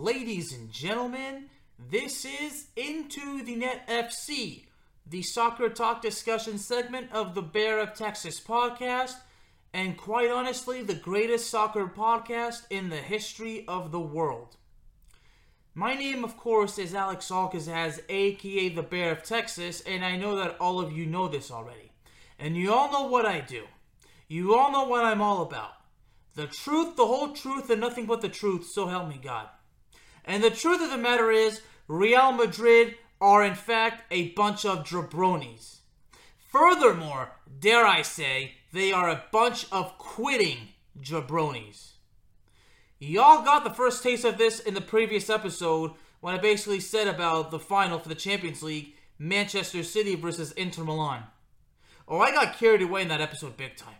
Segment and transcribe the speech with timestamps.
[0.00, 4.64] Ladies and gentlemen, this is Into the Net FC,
[5.06, 9.16] the soccer talk discussion segment of the Bear of Texas podcast,
[9.74, 14.56] and quite honestly, the greatest soccer podcast in the history of the world.
[15.74, 20.34] My name, of course, is Alex Alcazaz, aka the Bear of Texas, and I know
[20.36, 21.92] that all of you know this already.
[22.38, 23.64] And you all know what I do.
[24.28, 25.72] You all know what I'm all about.
[26.36, 29.50] The truth, the whole truth, and nothing but the truth, so help me God.
[30.24, 34.84] And the truth of the matter is, Real Madrid are in fact a bunch of
[34.84, 35.78] jabronis.
[36.50, 40.68] Furthermore, dare I say, they are a bunch of quitting
[41.00, 41.92] jabronis.
[42.98, 47.08] Y'all got the first taste of this in the previous episode when I basically said
[47.08, 51.24] about the final for the Champions League Manchester City versus Inter Milan.
[52.06, 53.94] Oh, I got carried away in that episode big time.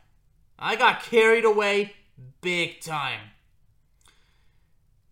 [0.58, 1.94] I got carried away
[2.40, 3.20] big time.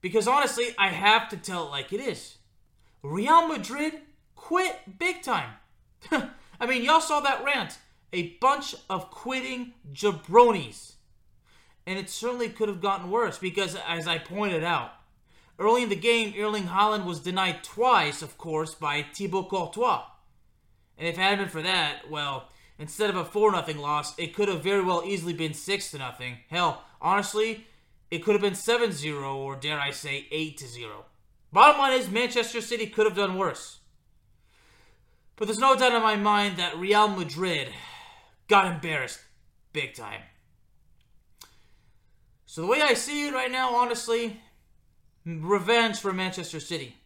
[0.01, 2.39] Because honestly, I have to tell it like it is.
[3.03, 3.95] Real Madrid
[4.35, 5.51] quit big time.
[6.11, 7.79] I mean, y'all saw that rant.
[8.13, 10.93] A bunch of quitting jabronis.
[11.87, 14.93] And it certainly could have gotten worse because, as I pointed out,
[15.59, 20.05] early in the game, Erling Haaland was denied twice, of course, by Thibaut Courtois.
[20.97, 24.35] And if it hadn't been for that, well, instead of a 4 0 loss, it
[24.35, 26.15] could have very well easily been 6 0.
[26.51, 27.67] Hell, honestly,
[28.11, 31.05] it could have been 7 0, or dare I say 8 0.
[31.53, 33.79] Bottom line is, Manchester City could have done worse.
[35.37, 37.69] But there's no doubt in my mind that Real Madrid
[38.49, 39.21] got embarrassed
[39.73, 40.23] big time.
[42.45, 44.41] So the way I see it right now, honestly,
[45.25, 46.97] revenge for Manchester City.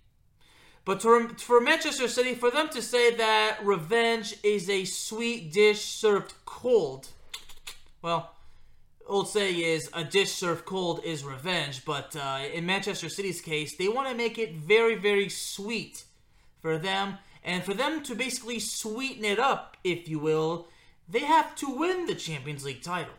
[0.84, 5.80] But to, for Manchester City, for them to say that revenge is a sweet dish
[5.80, 7.08] served cold,
[8.00, 8.34] well,
[9.12, 11.84] old saying is a dish served cold is revenge.
[11.84, 16.04] But uh, in Manchester City's case, they want to make it very, very sweet
[16.60, 17.18] for them.
[17.44, 20.68] And for them to basically sweeten it up, if you will,
[21.08, 23.14] they have to win the Champions League title.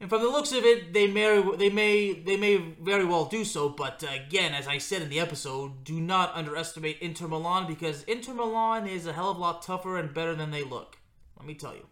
[0.00, 3.44] And from the looks of it, they may they may they may very well do
[3.44, 3.68] so.
[3.70, 8.34] But again, as I said in the episode, do not underestimate Inter Milan because Inter
[8.34, 10.98] Milan is a hell of a lot tougher and better than they look.
[11.38, 11.86] Let me tell you.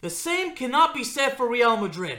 [0.00, 2.18] The same cannot be said for Real Madrid.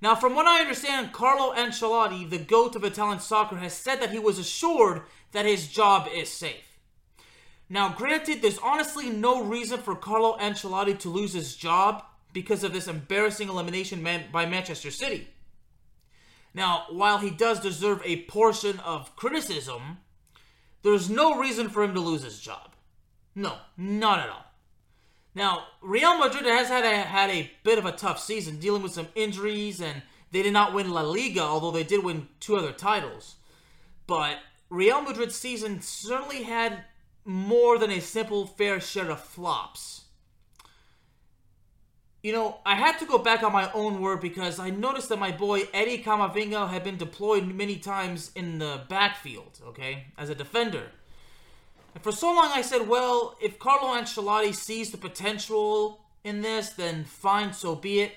[0.00, 4.10] Now, from what I understand, Carlo Ancelotti, the GOAT of Italian soccer, has said that
[4.10, 5.02] he was assured
[5.32, 6.78] that his job is safe.
[7.70, 12.72] Now, granted, there's honestly no reason for Carlo Ancelotti to lose his job because of
[12.72, 15.28] this embarrassing elimination by Manchester City.
[16.52, 19.98] Now, while he does deserve a portion of criticism,
[20.82, 22.72] there's no reason for him to lose his job.
[23.34, 24.43] No, not at all.
[25.34, 28.92] Now, Real Madrid has had a, had a bit of a tough season, dealing with
[28.92, 32.72] some injuries, and they did not win La Liga, although they did win two other
[32.72, 33.36] titles.
[34.06, 34.38] But
[34.70, 36.84] Real Madrid's season certainly had
[37.24, 40.02] more than a simple fair share of flops.
[42.22, 45.18] You know, I had to go back on my own word because I noticed that
[45.18, 50.34] my boy Eddie Camavinga had been deployed many times in the backfield, okay, as a
[50.34, 50.90] defender.
[51.94, 56.70] And for so long I said, well, if Carlo Ancelotti sees the potential in this,
[56.70, 58.12] then fine, so be it.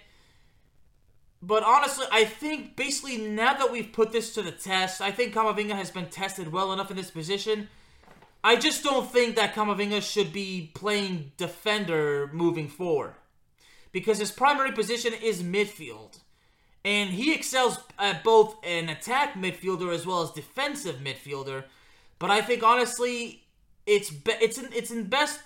[1.41, 5.33] But honestly, I think basically now that we've put this to the test, I think
[5.33, 7.69] Camavinga has been tested well enough in this position.
[8.43, 13.13] I just don't think that Camavinga should be playing defender moving forward
[13.91, 16.19] because his primary position is midfield.
[16.83, 21.65] And he excels at both an attack midfielder as well as defensive midfielder.
[22.17, 23.43] But I think honestly,
[23.87, 25.39] it's be- it's in, it's in best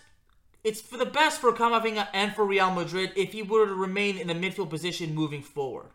[0.64, 4.18] it's for the best for Camavinga and for Real Madrid if he were to remain
[4.18, 5.88] in the midfield position moving forward.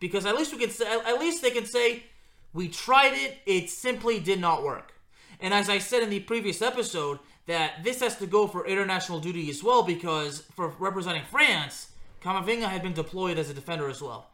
[0.00, 2.04] Because at least we can say at least they can say
[2.52, 4.92] we tried it, it simply did not work.
[5.40, 9.20] And as I said in the previous episode, that this has to go for international
[9.20, 11.88] duty as well because for representing France,
[12.22, 14.30] Camavinga had been deployed as a defender as well.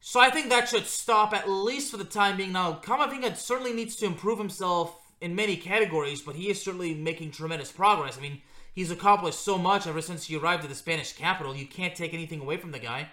[0.00, 2.52] So I think that should stop at least for the time being.
[2.52, 7.30] Now, Camavinga certainly needs to improve himself in many categories, but he is certainly making
[7.30, 8.18] tremendous progress.
[8.18, 8.42] I mean,
[8.72, 11.56] he's accomplished so much ever since he arrived at the Spanish capital.
[11.56, 13.08] You can't take anything away from the guy.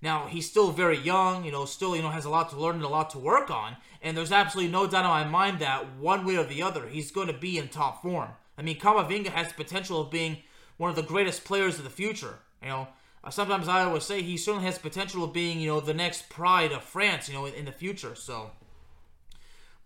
[0.00, 2.76] Now he's still very young, you know, still you know has a lot to learn
[2.76, 5.96] and a lot to work on, and there's absolutely no doubt in my mind that
[5.96, 8.30] one way or the other he's going to be in top form.
[8.56, 10.38] I mean, Camavinga has the potential of being
[10.76, 12.38] one of the greatest players of the future.
[12.62, 12.88] You know,
[13.24, 15.94] uh, sometimes I always say he certainly has the potential of being you know the
[15.94, 18.14] next pride of France, you know, in the future.
[18.14, 18.52] So,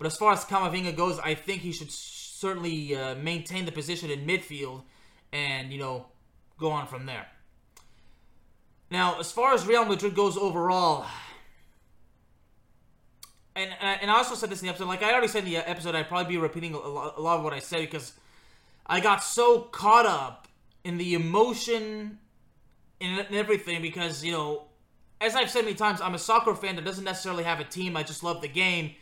[0.03, 4.11] but as far as Camavinga goes, I think he should certainly uh, maintain the position
[4.11, 4.83] in midfield,
[5.31, 6.07] and you know,
[6.57, 7.25] go on from there.
[8.91, 11.05] Now, as far as Real Madrid goes overall,
[13.55, 15.57] and and I also said this in the episode, like I already said in the
[15.57, 18.11] episode, I'd probably be repeating a lot, a lot of what I said because
[18.85, 20.49] I got so caught up
[20.83, 22.19] in the emotion
[22.99, 24.63] and everything because you know,
[25.21, 27.95] as I've said many times, I'm a soccer fan that doesn't necessarily have a team.
[27.95, 28.95] I just love the game.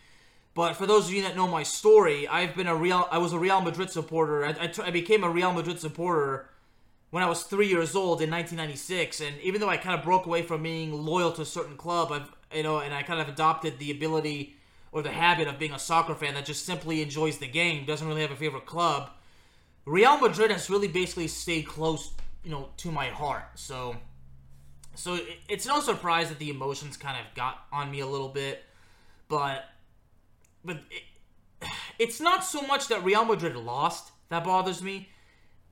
[0.53, 3.07] But for those of you that know my story, I've been a Real.
[3.09, 4.45] I was a Real Madrid supporter.
[4.45, 6.49] I, I, t- I became a Real Madrid supporter
[7.09, 10.25] when I was three years old in 1996, and even though I kind of broke
[10.25, 13.29] away from being loyal to a certain club, I've you know, and I kind of
[13.29, 14.55] adopted the ability
[14.91, 18.07] or the habit of being a soccer fan that just simply enjoys the game, doesn't
[18.07, 19.09] really have a favorite club.
[19.85, 22.11] Real Madrid has really basically stayed close,
[22.43, 23.45] you know, to my heart.
[23.55, 23.95] So,
[24.95, 28.63] so it's no surprise that the emotions kind of got on me a little bit,
[29.29, 29.65] but,
[30.63, 31.69] but it,
[31.99, 35.09] it's not so much that Real Madrid lost that bothers me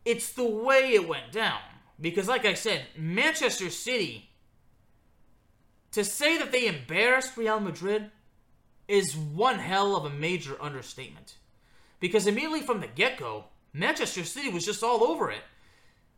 [0.06, 1.60] it's the way it went down.
[2.02, 4.30] Because, like I said, Manchester City,
[5.92, 8.10] to say that they embarrassed Real Madrid
[8.88, 11.36] is one hell of a major understatement.
[12.00, 15.44] Because immediately from the get go, Manchester City was just all over it.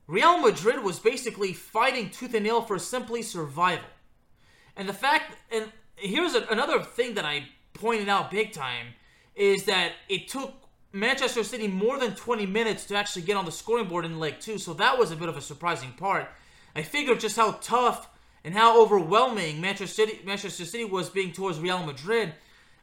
[0.08, 3.90] Real Madrid was basically fighting tooth and nail for simply survival.
[4.78, 8.88] And the fact, and here's a, another thing that I pointed out big time,
[9.36, 10.54] is that it took
[10.94, 14.40] Manchester City more than 20 minutes to actually get on the scoring board in leg
[14.40, 16.28] two, so that was a bit of a surprising part.
[16.76, 18.10] I figured just how tough
[18.44, 22.34] and how overwhelming Manchester City, Manchester City was being towards Real Madrid.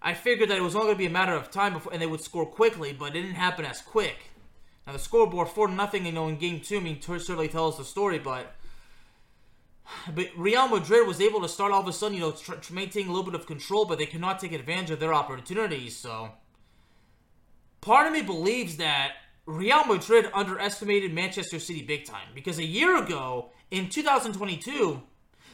[0.00, 2.00] I figured that it was only going to be a matter of time before, and
[2.00, 4.31] they would score quickly, but it didn't happen as quick.
[4.87, 7.84] Now the scoreboard four nothing, you know, in game two, I mean, certainly tells the
[7.84, 8.55] story, but
[10.14, 13.08] but Real Madrid was able to start all of a sudden, you know, tr- maintaining
[13.08, 15.96] a little bit of control, but they could not take advantage of their opportunities.
[15.96, 16.31] So
[17.81, 19.12] part of me believes that
[19.46, 25.02] Real Madrid underestimated Manchester City big time because a year ago in 2022,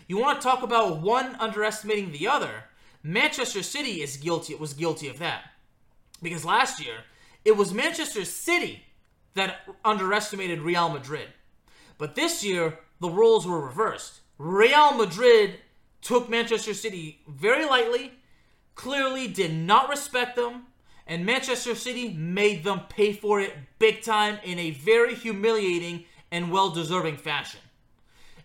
[0.06, 2.64] you want to talk about one underestimating the other.
[3.02, 5.44] Manchester City is guilty it was guilty of that.
[6.22, 7.04] Because last year,
[7.44, 8.82] it was Manchester City
[9.34, 11.28] that underestimated Real Madrid.
[11.98, 14.20] But this year, the roles were reversed.
[14.38, 15.60] Real Madrid
[16.00, 18.12] took Manchester City very lightly,
[18.74, 20.66] clearly did not respect them,
[21.06, 26.50] and Manchester City made them pay for it big time in a very humiliating and
[26.50, 27.60] well deserving fashion.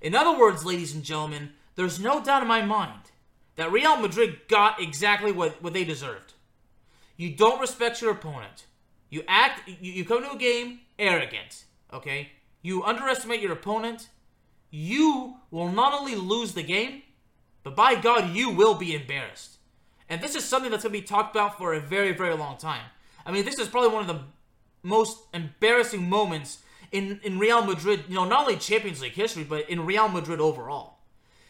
[0.01, 3.12] In other words, ladies and gentlemen, there's no doubt in my mind
[3.56, 6.33] that Real Madrid got exactly what, what they deserved.
[7.18, 8.65] You don't respect your opponent.
[9.09, 12.30] You act, you, you come to a game arrogant, okay?
[12.62, 14.09] You underestimate your opponent.
[14.69, 17.04] You will not only lose the game,
[17.63, 19.57] but by God, you will be embarrassed.
[20.07, 22.57] And this is something that's going to be talked about for a very, very long
[22.57, 22.86] time.
[23.25, 24.24] I mean, this is probably one of the
[24.81, 26.60] most embarrassing moments
[26.92, 30.39] in, in Real Madrid, you know, not only Champions League history, but in Real Madrid
[30.39, 30.98] overall.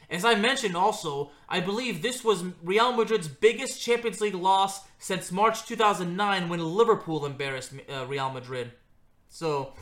[0.09, 5.31] As I mentioned also, I believe this was Real Madrid's biggest Champions League loss since
[5.31, 8.71] March 2009 when Liverpool embarrassed uh, Real Madrid.
[9.29, 9.73] So,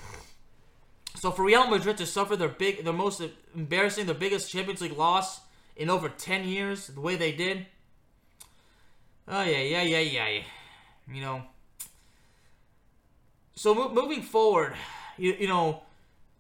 [1.17, 3.21] so for Real Madrid to suffer their big, their most
[3.55, 5.41] embarrassing, their biggest Champions League loss
[5.75, 7.65] in over 10 years, the way they did,
[9.27, 10.41] Oh yeah, yeah, yeah, yeah.
[11.12, 11.43] You know.
[13.55, 14.74] So mo- moving forward,
[15.17, 15.81] you, you know,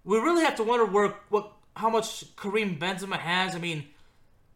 [0.05, 3.55] we really have to wonder where what how much Karim Benzema has.
[3.55, 3.85] I mean,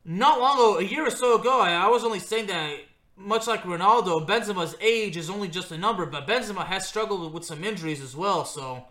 [0.06, 2.78] not long ago, a year or so ago, I, I was only saying that
[3.18, 7.44] much like Ronaldo, Benzema's age is only just a number, but Benzema has struggled with
[7.44, 8.46] some injuries as well.
[8.46, 8.86] So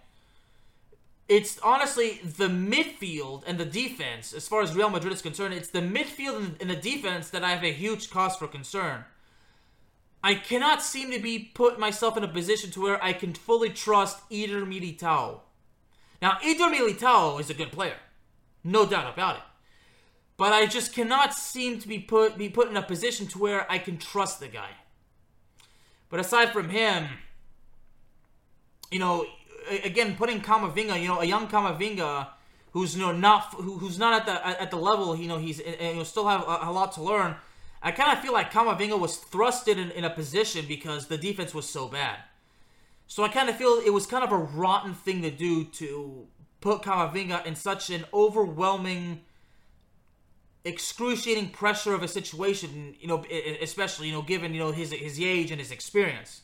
[1.30, 5.68] it's honestly the midfield and the defense, as far as Real Madrid is concerned, it's
[5.68, 9.04] the midfield and the defense that I have a huge cause for concern.
[10.25, 13.70] I cannot seem to be put myself in a position to where I can fully
[13.70, 15.38] trust Eder Militao.
[16.20, 17.96] Now, Eder Militao is a good player,
[18.64, 19.42] no doubt about it.
[20.37, 23.70] But I just cannot seem to be put be put in a position to where
[23.70, 24.70] I can trust the guy.
[26.08, 27.06] But aside from him,
[28.90, 29.26] you know,
[29.85, 32.29] again putting Camavinga, you know, a young Camavinga
[32.73, 35.59] who's you know not who, who's not at the at the level, you know, he's
[35.59, 37.37] you know still have a, a lot to learn
[37.83, 41.55] I kind of feel like Camavinga was thrusted in, in a position because the defense
[41.55, 42.19] was so bad.
[43.07, 46.26] So I kind of feel it was kind of a rotten thing to do to
[46.61, 49.23] put Camavinga in such an overwhelming
[50.64, 53.25] excruciating pressure of a situation, you know,
[53.62, 56.43] especially, you know, given, you know, his his age and his experience.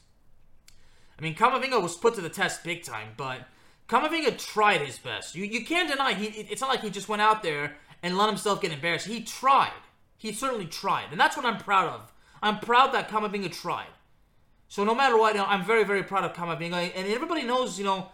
[1.18, 3.40] I mean, Camavinga was put to the test big time, but
[3.88, 5.34] Camavinga tried his best.
[5.34, 8.28] You you can't deny he it's not like he just went out there and let
[8.28, 9.06] himself get embarrassed.
[9.06, 9.72] He tried.
[10.16, 11.08] He certainly tried.
[11.10, 12.12] And that's what I'm proud of.
[12.42, 13.88] I'm proud that Camavinga tried.
[14.68, 16.92] So no matter what, I'm very, very proud of Camavinga.
[16.94, 18.08] And everybody knows, you know,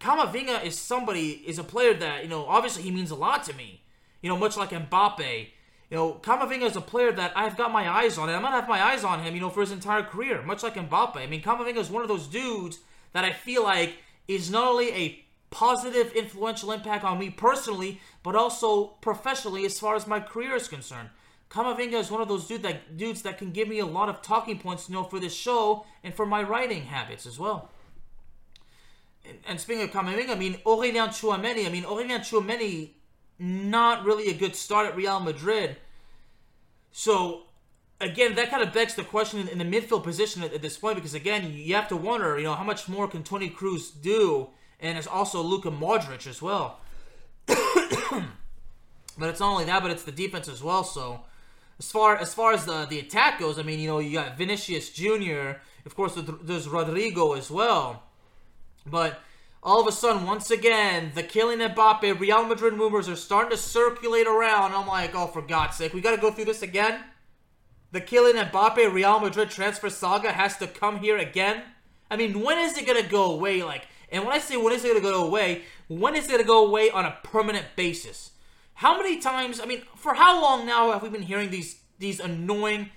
[0.00, 3.54] Camavinga is somebody, is a player that, you know, obviously he means a lot to
[3.54, 3.82] me.
[4.22, 5.48] You know, much like Mbappe.
[5.90, 8.56] You know, Camavinga is a player that I've got my eyes on, and I'm gonna
[8.56, 11.16] have my eyes on him, you know, for his entire career, much like Mbappe.
[11.16, 12.80] I mean, Camavinga is one of those dudes
[13.12, 18.36] that I feel like is not only a positive, influential impact on me personally, but
[18.36, 21.08] also professionally as far as my career is concerned.
[21.50, 24.20] Camavinga is one of those dude that, dudes that can give me a lot of
[24.20, 27.70] talking points, you know, for this show and for my writing habits as well.
[29.26, 32.90] And, and speaking of Camavinga, I mean, Aurelien Tchouameni, I mean, Aurelien Tchouameni,
[33.38, 35.76] not really a good start at Real Madrid.
[36.92, 37.42] So,
[38.00, 40.96] again, that kind of begs the question in, the midfield position at, at, this point
[40.96, 44.48] because, again, you have to wonder, you know, how much more can Toni Kroos do?
[44.80, 46.80] And it's also Luka Modric as well.
[47.46, 50.84] but it's not only that, but it's the defense as well.
[50.84, 51.20] So,
[51.78, 54.36] as far as far as the the attack goes, I mean, you know, you got
[54.36, 55.60] Vinicius Jr.
[55.86, 58.02] Of course, there's Rodrygo as well.
[58.84, 59.20] But
[59.62, 63.56] all of a sudden, once again, the Kylian Mbappe Real Madrid rumors are starting to
[63.56, 64.72] circulate around.
[64.72, 67.00] I'm like, oh, for God's sake, we got to go through this again.
[67.90, 71.62] The Kylian Mbappe Real Madrid transfer saga has to come here again.
[72.10, 73.62] I mean, when is it gonna go away?
[73.62, 76.44] Like, and when I say when is it gonna go away, when is it gonna
[76.44, 78.32] go away on a permanent basis?
[78.74, 79.60] How many times?
[79.60, 82.90] I mean, for how long now have we been hearing these these annoying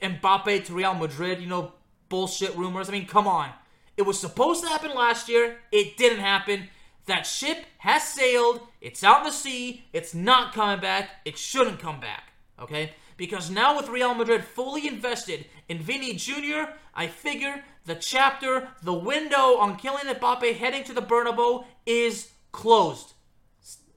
[0.00, 1.72] Mbappe to Real Madrid, you know,
[2.08, 2.88] bullshit rumors?
[2.88, 3.50] I mean, come on.
[3.96, 5.58] It was supposed to happen last year.
[5.70, 6.68] It didn't happen.
[7.06, 8.60] That ship has sailed.
[8.80, 9.84] It's out in the sea.
[9.92, 11.10] It's not coming back.
[11.24, 12.32] It shouldn't come back.
[12.60, 12.92] Okay?
[13.16, 18.94] Because now with Real Madrid fully invested in Vini Jr., I figure the chapter, the
[18.94, 23.14] window on Kylian Mbappe heading to the Bernabeu is closed.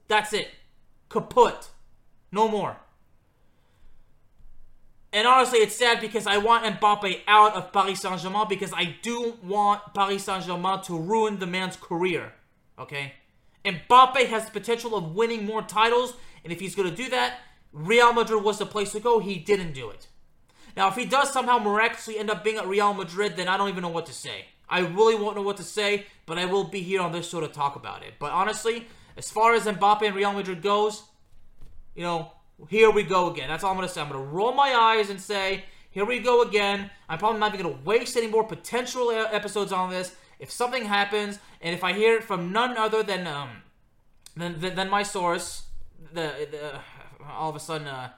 [0.08, 0.48] That's it
[1.08, 1.68] kaput.
[2.32, 2.76] No more.
[5.16, 8.96] And honestly, it's sad because I want Mbappe out of Paris Saint Germain because I
[9.00, 12.34] do want Paris Saint Germain to ruin the man's career.
[12.78, 13.14] Okay?
[13.64, 16.12] Mbappe has the potential of winning more titles,
[16.44, 17.38] and if he's going to do that,
[17.72, 19.18] Real Madrid was the place to go.
[19.18, 20.08] He didn't do it.
[20.76, 23.70] Now, if he does somehow miraculously end up being at Real Madrid, then I don't
[23.70, 24.44] even know what to say.
[24.68, 27.40] I really won't know what to say, but I will be here on this show
[27.40, 28.12] to talk about it.
[28.18, 31.04] But honestly, as far as Mbappe and Real Madrid goes,
[31.94, 32.32] you know,
[32.68, 33.48] here we go again.
[33.48, 34.00] That's all I'm going to say.
[34.00, 36.90] I'm going to roll my eyes and say, here we go again.
[37.08, 40.14] I'm probably not even going to waste any more potential episodes on this.
[40.38, 43.62] If something happens, and if I hear it from none other than um,
[44.36, 45.62] than, than, than my source,
[46.12, 46.80] the, the
[47.26, 48.10] all of a sudden, uh,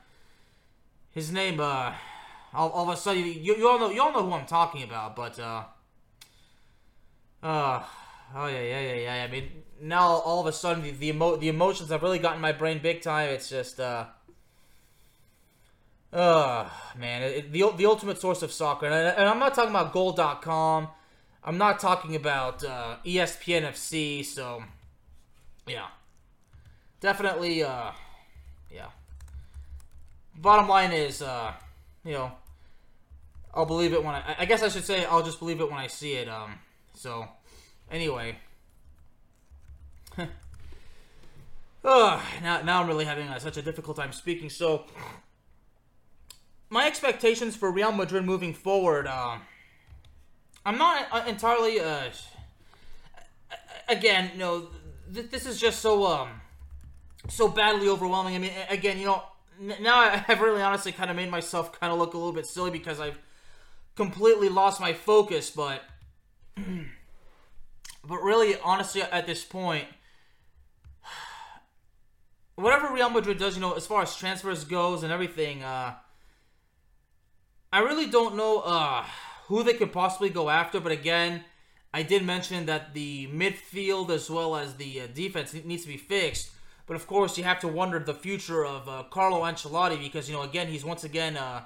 [1.11, 1.92] his name, uh,
[2.52, 4.83] all, all of a sudden, you, you all know you all know who I'm talking
[4.83, 5.62] about, but uh,
[7.40, 7.85] uh,
[8.35, 9.25] oh yeah, yeah, yeah, yeah.
[9.25, 12.40] I mean, now all of a sudden the the, emo- the emotions have really gotten
[12.40, 13.28] my brain big time.
[13.28, 14.07] It's just uh
[16.12, 18.86] uh man, it, the the ultimate source of soccer.
[18.86, 20.88] And, I, I'm not talking about goal.com.
[21.44, 24.62] I'm not talking about uh, ESPN FC, so
[25.66, 25.86] yeah.
[27.00, 27.92] Definitely uh
[28.72, 28.88] yeah.
[30.36, 31.52] Bottom line is uh
[32.04, 32.32] you know
[33.54, 35.78] I'll believe it when I I guess I should say I'll just believe it when
[35.78, 36.28] I see it.
[36.28, 36.58] Um
[36.94, 37.28] so
[37.90, 38.36] anyway,
[41.84, 44.50] Ugh, now, now I'm really having uh, such a difficult time speaking.
[44.50, 44.84] So,
[46.70, 49.38] my expectations for Real Madrid moving forward, uh,
[50.64, 51.80] I'm not uh, entirely.
[51.80, 52.04] Uh,
[53.88, 54.68] again, you know,
[55.12, 56.40] th- this is just so um,
[57.28, 58.34] so badly overwhelming.
[58.34, 59.22] I mean, again, you know,
[59.80, 62.70] now I've really honestly kind of made myself kind of look a little bit silly
[62.70, 63.18] because I've
[63.96, 65.50] completely lost my focus.
[65.50, 65.82] But,
[66.56, 69.87] but really, honestly, at this point
[72.56, 75.94] whatever Real Madrid does, you know, as far as transfers goes and everything, uh,
[77.72, 79.04] I really don't know uh,
[79.46, 80.80] who they could possibly go after.
[80.80, 81.44] But again,
[81.92, 85.96] I did mention that the midfield as well as the uh, defense needs to be
[85.96, 86.50] fixed.
[86.87, 90.34] But of course, you have to wonder the future of uh, Carlo Ancelotti because you
[90.34, 91.62] know, again, he's once again uh,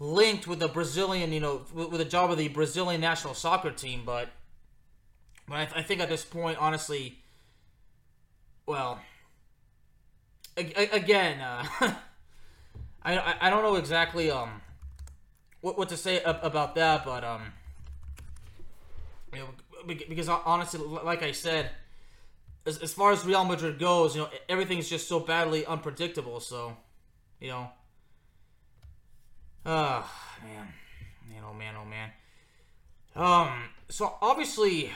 [0.00, 3.70] linked with the Brazilian, you know, with, with the job of the Brazilian national soccer
[3.70, 4.02] team.
[4.04, 4.28] But,
[5.48, 7.18] but I, th- I think at this point, honestly,
[8.66, 9.00] well
[10.56, 11.64] again, uh,
[13.02, 14.62] I, I don't know exactly um
[15.60, 17.52] what what to say about that, but um,
[19.32, 19.48] you know,
[20.08, 21.70] because honestly, like I said,
[22.66, 26.40] as, as far as Real Madrid goes, you know, everything's just so badly unpredictable.
[26.40, 26.76] So,
[27.40, 27.68] You know.
[29.64, 30.08] Oh
[30.44, 30.68] man,
[31.28, 32.10] man, oh man, oh man.
[33.16, 33.64] Um.
[33.88, 34.90] So obviously,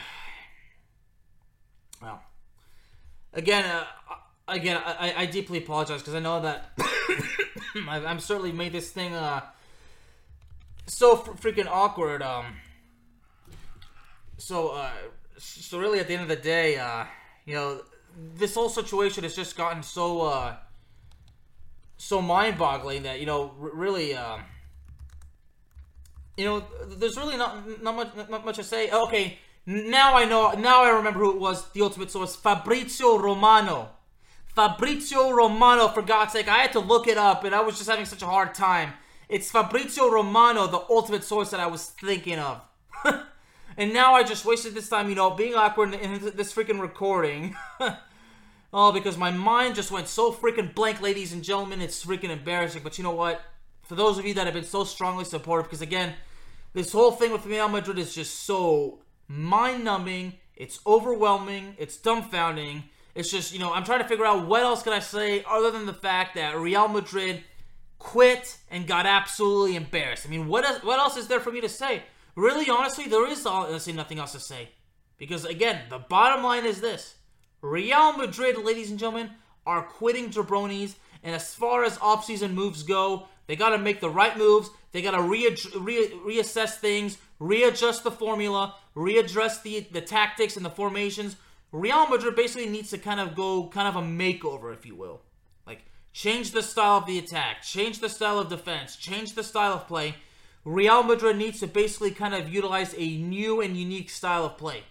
[2.01, 2.21] well,
[3.33, 3.85] again, uh,
[4.47, 6.71] again, I, I deeply apologize because I know that
[7.89, 9.41] I've, I'm certainly made this thing uh
[10.91, 12.21] so freaking awkward.
[12.21, 12.57] Um.
[14.37, 14.91] So uh,
[15.37, 17.05] so really, at the end of the day, uh,
[17.45, 17.81] you know,
[18.35, 20.55] this whole situation has just gotten so uh
[21.97, 24.43] so mind-boggling that you know r- really um
[26.37, 26.63] you know
[26.97, 30.89] there's really not not much not much to say okay now i know now i
[30.89, 33.89] remember who it was the ultimate source fabrizio romano
[34.55, 37.89] fabrizio romano for god's sake i had to look it up and i was just
[37.89, 38.93] having such a hard time
[39.31, 42.61] it's fabrizio romano the ultimate source that i was thinking of
[43.77, 47.55] and now i just wasted this time you know being awkward in this freaking recording
[48.73, 51.81] Oh, because my mind just went so freaking blank, ladies and gentlemen.
[51.81, 52.83] It's freaking embarrassing.
[52.83, 53.41] But you know what?
[53.83, 56.13] For those of you that have been so strongly supportive, because again,
[56.73, 60.33] this whole thing with Real Madrid is just so mind numbing.
[60.55, 61.75] It's overwhelming.
[61.77, 62.83] It's dumbfounding.
[63.13, 65.69] It's just, you know, I'm trying to figure out what else can I say other
[65.69, 67.43] than the fact that Real Madrid
[68.01, 70.25] quit and got absolutely embarrassed.
[70.25, 72.03] I mean, what else, what else is there for me to say?
[72.35, 74.69] Really, honestly, there is honestly nothing else to say.
[75.17, 77.15] Because again, the bottom line is this.
[77.61, 79.29] Real Madrid, ladies and gentlemen,
[79.67, 80.95] are quitting jabronis.
[81.23, 84.71] And as far as offseason moves go, they got to make the right moves.
[84.91, 90.65] They got to re- re- reassess things, readjust the formula, readdress the, the tactics and
[90.65, 91.35] the formations.
[91.71, 95.21] Real Madrid basically needs to kind of go kind of a makeover, if you will.
[96.13, 99.87] Change the style of the attack, change the style of defense, change the style of
[99.87, 100.15] play.
[100.65, 104.83] Real Madrid needs to basically kind of utilize a new and unique style of play.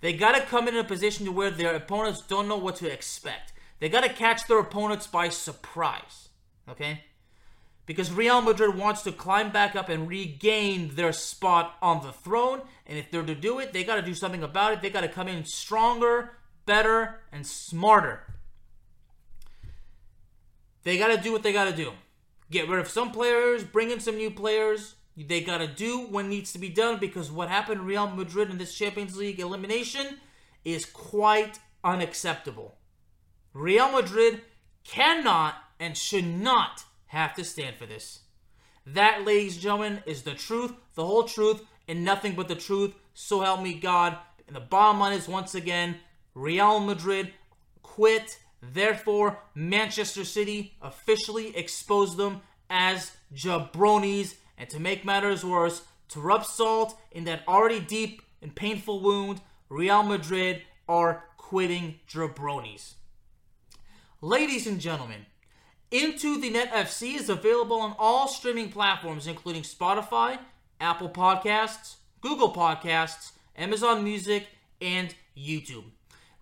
[0.00, 2.92] They got to come in a position to where their opponents don't know what to
[2.92, 3.52] expect.
[3.80, 6.28] They got to catch their opponents by surprise.
[6.68, 7.04] Okay?
[7.86, 12.62] Because Real Madrid wants to climb back up and regain their spot on the throne.
[12.86, 14.82] And if they're to do it, they got to do something about it.
[14.82, 16.32] They got to come in stronger,
[16.66, 18.24] better, and smarter.
[20.86, 21.90] They got to do what they got to do.
[22.48, 26.26] Get rid of some players, bring in some new players, they got to do what
[26.26, 30.18] needs to be done because what happened in Real Madrid in this Champions League elimination
[30.64, 32.76] is quite unacceptable.
[33.52, 34.42] Real Madrid
[34.84, 38.20] cannot and should not have to stand for this.
[38.86, 42.94] That, ladies and gentlemen, is the truth, the whole truth, and nothing but the truth.
[43.12, 44.16] So help me God.
[44.46, 45.96] And the bottom line is once again
[46.32, 47.32] Real Madrid
[47.82, 48.38] quit.
[48.72, 56.44] Therefore, Manchester City officially exposed them as jabronis and to make matters worse, to rub
[56.44, 62.94] salt in that already deep and painful wound, Real Madrid are quitting jabronis.
[64.20, 65.26] Ladies and gentlemen,
[65.90, 70.38] Into the Net FC is available on all streaming platforms, including Spotify,
[70.80, 74.46] Apple Podcasts, Google Podcasts, Amazon Music,
[74.80, 75.84] and YouTube.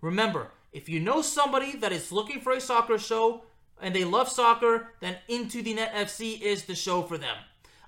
[0.00, 3.44] Remember, if you know somebody that is looking for a soccer show
[3.80, 7.36] and they love soccer, then Into the Net FC is the show for them.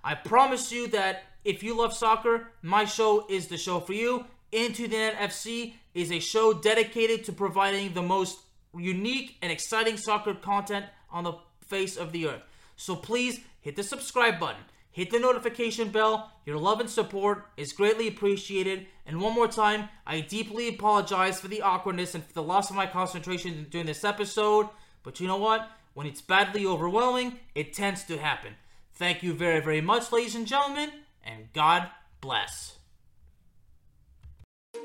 [0.05, 4.25] I promise you that if you love soccer, my show is the show for you.
[4.53, 8.39] Into the Net FC is a show dedicated to providing the most
[8.73, 11.35] unique and exciting soccer content on the
[11.67, 12.43] face of the earth.
[12.77, 14.63] So please hit the subscribe button,
[14.97, 16.33] hit the notification bell.
[16.47, 18.87] Your love and support is greatly appreciated.
[19.05, 22.77] And one more time, I deeply apologize for the awkwardness and for the loss of
[22.77, 24.71] my concentration during this episode.
[25.03, 25.71] But you know what?
[25.93, 28.55] When it's badly overwhelming, it tends to happen.
[28.95, 30.91] Thank you very, very much, ladies and gentlemen,
[31.23, 31.91] and God
[32.23, 32.79] bless.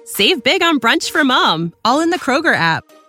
[0.03, 2.83] Save big on brunch for mom, all in the Kroger app.